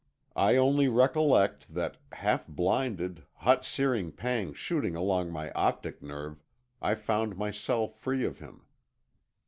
[0.35, 6.41] I only recollect that, half blinded, hot searing pangs shooting along my optic nerve,
[6.81, 8.65] I found myself free of him.